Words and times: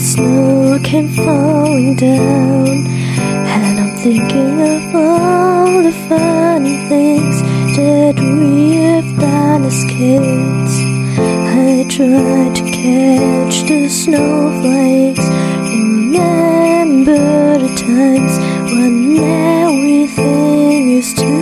snow 0.00 0.78
came 0.82 1.08
falling 1.08 1.94
down, 1.94 2.66
and 2.66 3.80
I'm 3.80 3.94
thinking 3.96 4.60
of 4.74 4.94
all 4.94 5.82
the 5.82 5.92
funny 6.08 6.76
things 6.88 7.42
that 7.76 8.18
we 8.18 8.76
have 8.76 9.18
done 9.18 9.64
as 9.64 9.84
kids. 9.84 10.72
I 11.18 11.84
tried 11.88 12.54
to 12.56 12.64
catch 12.70 13.64
the 13.68 13.88
snowflakes, 13.88 15.26
remember 15.68 17.58
the 17.58 17.72
times 17.76 18.38
when 18.72 19.18
everything 19.18 20.88
used 20.88 21.18
to 21.18 21.34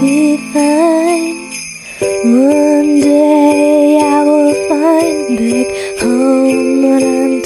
be 0.00 0.36
fine. 0.52 1.34
One 2.22 3.03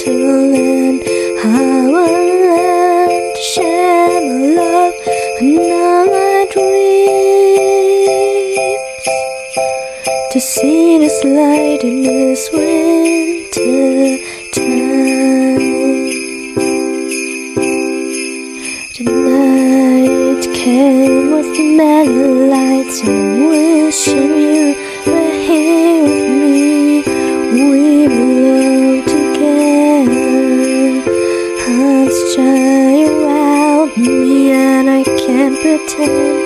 until 0.09 0.51
then 0.51 1.01
I 1.43 1.87
will 1.87 2.29
learn 2.49 3.33
to 3.35 3.41
share 3.53 4.21
my 4.21 4.37
love 4.59 4.93
and 5.41 6.49
dreams. 6.49 7.49
To 10.31 10.39
see 10.39 10.97
this 10.97 11.23
light 11.23 11.83
in 11.83 12.01
this 12.03 12.49
winter 12.51 14.17
time. 14.53 15.69
The 18.95 19.03
night 19.03 20.43
came 20.55 21.31
with 21.31 21.49
the 21.55 21.65
many 21.77 22.23
lights 22.53 23.01
and 23.03 23.49
wishing 23.49 24.33
you 24.39 24.58
and 35.49 35.57
pretend 35.57 36.37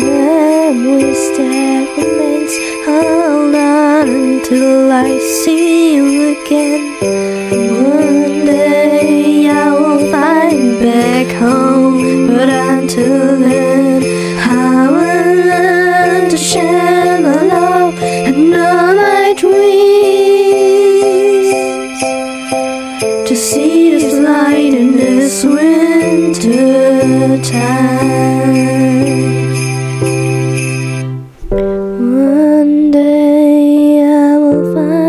the 0.00 0.12
wish 0.90 1.24
that 1.38 1.84
remains. 1.96 2.54
Hold 2.84 3.54
on 3.54 4.06
until 4.08 4.92
I 4.92 5.18
see 5.18 5.94
you 5.94 6.04
again. 6.36 6.82
One 7.72 8.44
day 8.44 9.48
I 9.48 9.70
will 9.70 10.02
find 10.12 10.78
back 10.78 11.28
home, 11.36 12.26
but 12.26 12.50
until 12.50 13.38
then 13.38 14.02
I 14.38 14.90
will 14.94 15.36
learn 15.50 16.28
to 16.28 16.36
share 16.36 17.22
my 17.22 17.40
love 17.54 17.94
and 18.02 18.54
all 18.54 18.94
my 18.94 19.32
dreams. 19.42 19.54
To 23.28 23.34
see 23.34 23.90
this 23.92 24.18
light 24.18 24.74
in 24.74 24.92
this 24.96 25.44
winter 25.44 26.73
time. 27.44 29.04
One 31.50 32.90
day 32.90 34.02
I 34.02 34.38
will 34.38 34.74
find. 34.74 35.03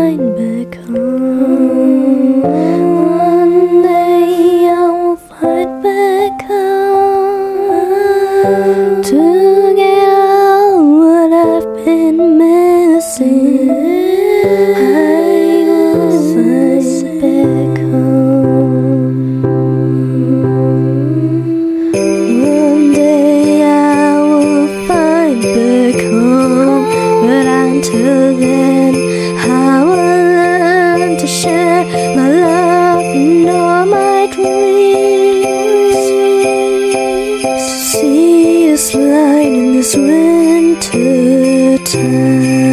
To 40.80 41.78
time. 41.84 42.65